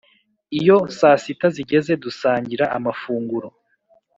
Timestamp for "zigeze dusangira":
1.55-2.65